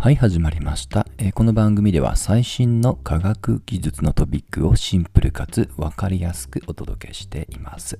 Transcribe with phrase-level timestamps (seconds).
[0.00, 7.98] はい、始まりました、えーこの番組では最新の科学技術のトピックをシンプルかつわかりやすくお届けしています、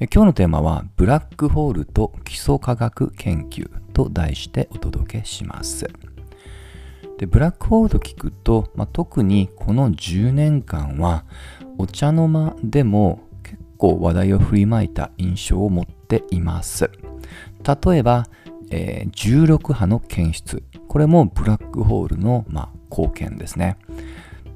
[0.00, 5.88] えー今日のテーマはブラックホールと基礎科学研究と題してお届けします。
[7.16, 11.24] でブラックホールと聞くと、まあ、特にこの10年間は
[11.78, 16.90] お茶の間でも結構話題を振りまいた印象を持っています。
[17.86, 18.26] 例えば、
[18.70, 20.62] えー16波の検出。
[20.94, 23.78] これもブラックホールの、まあ、貢献ですね。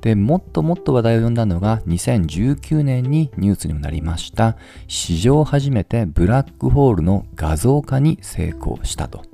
[0.03, 4.57] で、もっともっと話題を呼んだのが2019年にニュースにもなりました
[4.87, 9.25] 史上初めてブラックホールの画像化に成功したと。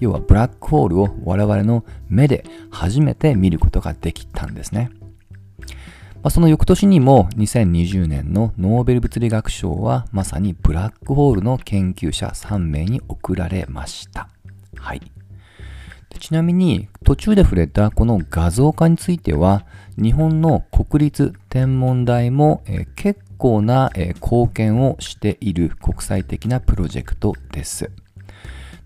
[0.00, 4.88] 要はブラックホールを我々の目で初めて見ることができたんですね。
[5.68, 14.30] まあ、その翌年にも2020年のノーベル物理学賞はまさにブラックホールの研究者3名に贈られました。
[14.78, 15.02] はい。
[16.18, 22.64] ちなみに途中で触れたこの画像化については日本の国立天文台も、
[22.96, 27.90] 結構な、貢献をしている国際的なプロジェクトです。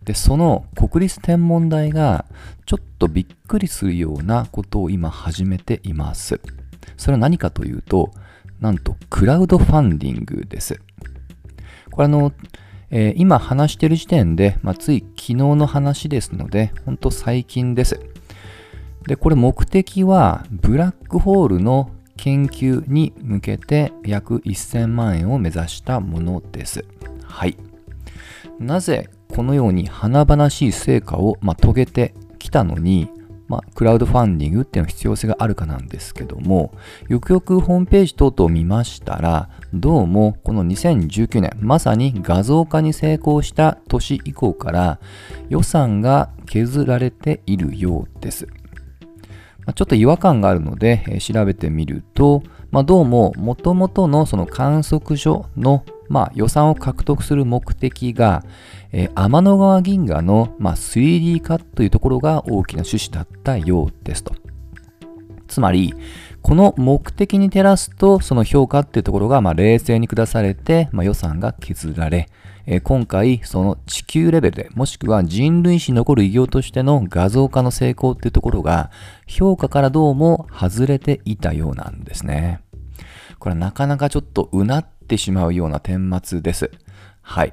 [0.04, 2.26] で、その国立天文台が
[2.66, 6.40] ちょっとびっくりするようなことを今始めています。
[6.96, 8.12] それは何かというと、
[8.60, 10.80] なんとクラウドファンディングです。
[11.90, 12.32] これあの、
[12.90, 18.00] えー今話してる時点で、まあ、つい昨日の話ですので、本当最近です。
[19.06, 26.84] で、これ目的はブラックホールの研究に向けて約1000万円を目指したものです。
[27.24, 27.56] はい。
[28.58, 33.08] なぜこのように華々しい成果を、まあ、遂げてきたのに、
[33.48, 36.72] まあ、クラウドファンディングっていうの必要性があるかなんですけども、
[37.08, 45.00] よくよくホームページ等々を見ましたら、どうもこの2019年、まさに画像化に成功した年以降から
[45.48, 48.46] 予算が削られているようです。
[49.60, 58.44] まあちょっと違和感があるので、えー調べてみると、まあ、どうも元々のその観測所の、まあ、予算を獲得する目的が、
[58.92, 64.34] えー天の川銀河の、まあ、3D 化というところが大きな趣旨だったようですと。
[65.46, 65.94] つまり、
[66.42, 72.28] この目的に照らすと、その評価っていうところが、まあ、冷静に下されて、まあ、予算が削られ、
[72.66, 78.90] えー今回、その地球レベルで、もしくは人類史に残る偉業としての画像化の成功っていうところが、
[79.26, 82.60] 評価からどうも外れていたようなんですね。
[83.38, 86.70] これはなかなかちょっとうなってしまうような顛末です。
[87.22, 87.52] はい。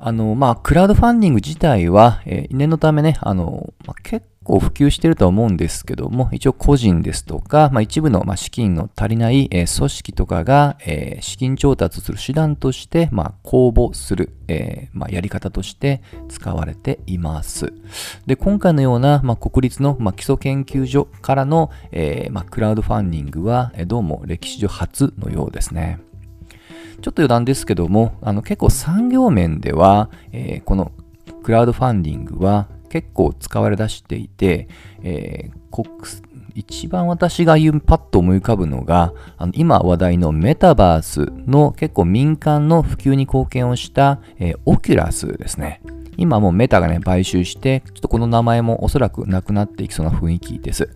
[0.00, 17.72] あの、まあ、クラウドファンディング自体は、えー念のためね、あの、まあ、結構普及してるとは思うんですけども、一応個人ですとか、まあ、一部の、まあ、資金の足りない、えー組織とかが、えー資金調達する手段として、まあ、公募する、えーまあ、やり方として使われています。
[18.26, 25.98] で、今回のような、まあ、国立の、まあ、基礎研究所からの、えーまあ、クラウドファンディングは、えどうも歴史上初のようですね。
[27.00, 30.92] ちょっと余談ですけども、あの結構産業面では、えーこの
[31.42, 34.68] クラウドファンディングは結構使われ出していて、
[35.02, 35.88] えー国
[36.54, 45.80] 一番私が言うパッと思い浮かぶのが、あの今話題のメタバースの結構民間の普及に貢献をした、えーオキュラスですね。
[46.18, 50.90] 今もうメタがね、買収して、ちょっとこの名前もおそらくなくなっていきそうな雰囲気です。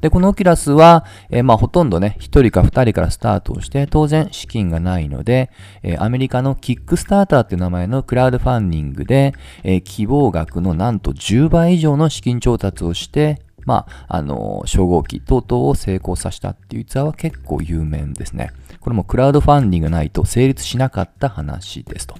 [0.00, 5.50] で、このオキュラスは、えーまあほとんどね、1人か2人からスタートをして、当然資金がないので、
[5.82, 9.34] えーアメリカのキックスターターっていう名前のクラウドファンディングで、
[9.64, 18.50] えー希望額のなんと10倍以上の資金調達をして、まあ、あの、初号機等々を成功させたっていうツアーは結構有名ですね。
[18.80, 22.14] これもクラウドファンディングがないと成立しなかった話ですと。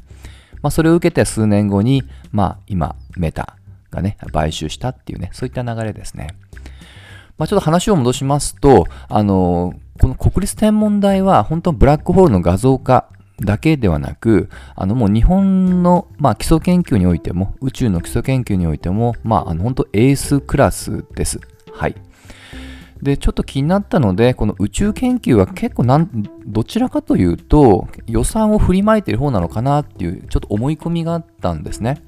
[0.63, 3.57] まあ、それを受けて数年後に、まあ、今、メタ
[3.91, 6.37] がね、買収したっていうね、そういった流れですね。
[7.37, 13.09] まあ、ちょっと話を戻しますと、あの、この国立天文台は本当ブラックホールの画像化
[13.41, 21.41] だけではなく、あのもう日本の、まあ、基礎研究においても、宇宙の基礎研究においても、まあ、あの本当エースクラスです。
[21.73, 21.94] はい。
[23.03, 26.09] で、ちょっと気になったので、この宇宙研究は結構なん、
[26.47, 32.03] どちらかというと、予算を振りまいている方なのかなっていう、ちょっと思い込みがあったんですね。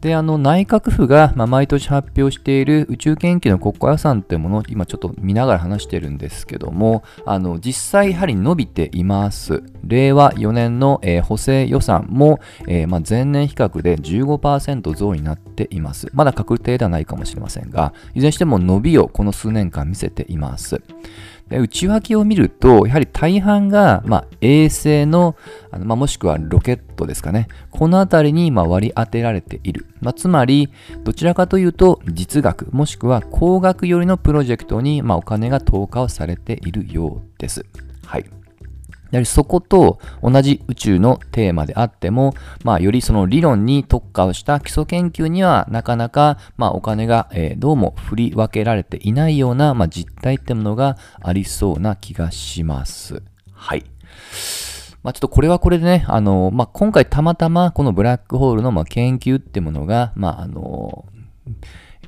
[0.00, 9.62] で、あの、内閣府が、まあ、毎年発表している宇宙研究の国家予算というものを今ちょっと見ながら話してるんですけども、あの、実際やはり伸びています。
[9.84, 16.08] 令和4年の、えー補正予算も、えーまあ、前年比較で15%増になっています。
[16.12, 20.82] まだ確定ではないかもしれませんが、いずれにしても伸びをこの数年間見せています。
[21.58, 25.36] 内訳を見ると、やはり大半が、まあ、衛星の、
[25.70, 27.48] あのまあ、もしくはロケットですかね。
[27.70, 29.86] このあたりに、まあ、割り当てられている。
[30.00, 30.68] まあ、つまり、
[31.02, 37.66] どちらかというと、実学、もしくは工学寄りのプロジェクトに、まあ、お金が投下をされているようです。
[38.04, 38.39] はい。
[39.10, 42.34] やはりそこと同じ宇宙のテーマであっても、
[42.64, 53.22] まあ、よりその理論に特化をした基礎研究にはなかなか、まあ、お金が、えー、どうも振り分けられていないような、まあ、実態ってものがありそうな気がします。
[53.52, 53.84] はい。
[55.02, 61.06] まあ、ちょっとこれはこれでね、あの、まあ、今回たまたまこのブラックホールのま研究ってものが、まあ、あの、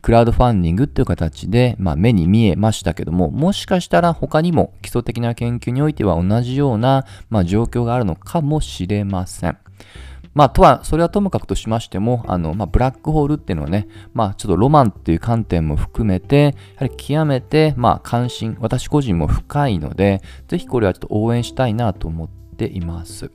[0.00, 9.58] クラウドファンディングっていう形で、まあ、目に見えましたけども、もしかしたら他にも基礎的な研究においては同じような、まあ、状況があるのかもしれません。
[10.34, 23.30] まあ、とは、それはともかくとしましても、あの、まあ、ブラックホールっていうのはね、まあ、ちょっとロマンっていう観点も含めて、やはり極めて、まあ、関心、私個人も深いので、ぜひこれはちょっと応援したいなと思っています。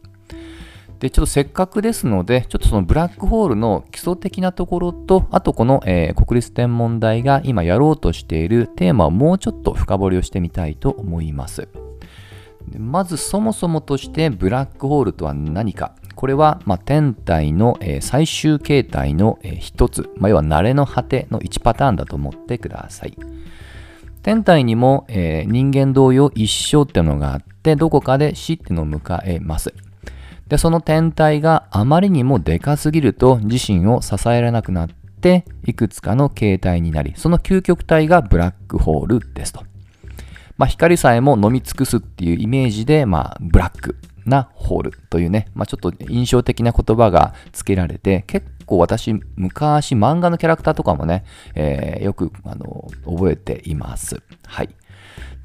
[1.00, 11.68] で、ちょっとせっかくですので、ちょっとそのブラックホールの基礎的なところと、あとこの、えー、国立天文台が今やろうとしているテーマをもうちょっと深掘りをしてみたいと思います。
[12.76, 15.96] まずそもそもとしてブラックホールとは何か。
[16.16, 23.16] これは、まあ、天体の、えー、最終形態の、えー、一つ、まあ、要は慣れの果ての1パターンだと思ってください。
[24.24, 29.74] 天体にも、えー、人間同様一生っていうのがあって、どこかで死っていうのを迎えます。
[30.48, 34.90] で、その天体があまりにもでかすぎると自身を支えられなくなっ
[35.22, 39.64] て、いくつかの形態になり、その究極体がブラックホールですと。
[40.58, 43.96] まあ、光さえも飲み尽くすっていうイメージで、まあ、ブラック
[44.26, 54.22] なホールというね、まあ、ちょっと印象的な言葉が付けられて、結構私、昔漫画のキャラクターとかもね、えー、よく、あの、覚えています。
[54.46, 54.70] はい。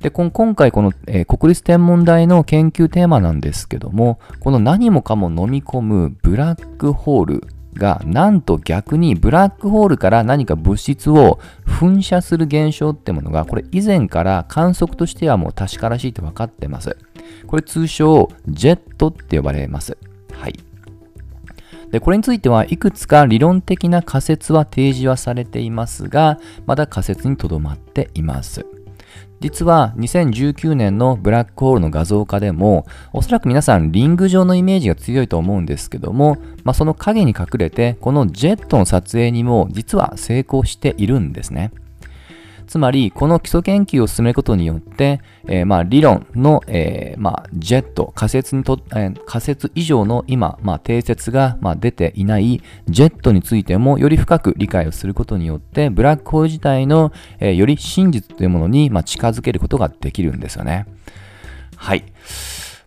[0.02, 7.44] で、今回この、えー、国立天文台の研究テーマなんですけども、この何もかも飲み込むブラックホール
[7.74, 16.96] が、なんと逆にブラックホールから何か物質を噴射する現象ってものが、これ以前から観測としてはもう確からしいと分かってます。
[17.46, 19.96] これ通称、ジェットって呼ばれます。
[20.32, 20.54] はい。
[21.92, 28.66] で、これについてはいくつか理論的な仮説は提示はされていますが、まだ仮説にとどまっています。
[29.40, 41.72] 実は2019年のブラックホールの画像化でも、おそらく皆さんリング状のイメージが強いと思うんですけども、まあ、その影に隠れて、このジェットの撮影にも実は成功しているんですね。
[42.66, 60.86] つまり、この基礎研究を進めることによって、えー、まあ理論の、えー、まあジェット、仮説にと、えー、仮説以上の今、まあ定説が、まあ、出ていないジェットについてもより深く理解をすることによって、ブラックホール自体の、えー、より真実というものに、まあ、近づけることができるんですよね。
[61.76, 62.04] はい。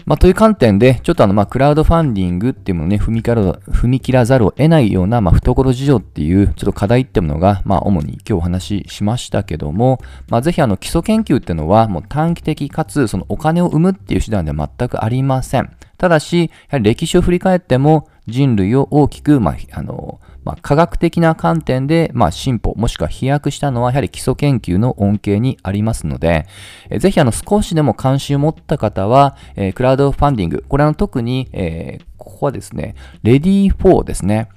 [0.05, 9.99] まあ、という観点で、ちょっとあの、まあ、クラウドファンディングっていうものをね、踏み切ら踏み切らざるを得ないような、まあ、懐事情っていう、ちょっと課題っていうものが、まあ、主に今日お話ししましたけども、
[10.29, 15.71] まあ、ぜひあの、基礎研究っていうのは、もう短期的かつ、そのお金を生むっていう手段では全くありません。
[15.97, 26.45] ただし、やはり歴史を振り返っても、人類を大きく、まあ、あの、まあ、科学的な観点で、まあ、進歩、もしくは飛躍したのは、やはり基礎研究の恩恵にありますので、
[26.89, 34.49] えー、ぜひ、あの、少しでも関心を持った方は、えー、クラウドファンディング、これは特に、えー、ここはですね、レディー4ですね。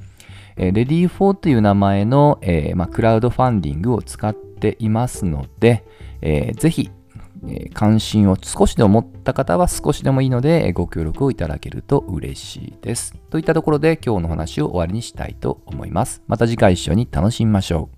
[0.59, 5.85] えー、レディー4という名前の、えーまあ、クラウドファンディングを使っていますので、
[6.21, 6.91] えー、ぜひ、
[7.47, 13.15] え関心を少しでも持った方は少しでもいいのでご協力をいただけると嬉しいです。
[13.31, 16.23] といったところで今日の話を終わりにしたいと思います。
[16.27, 17.91] また次回一緒に楽しみましょ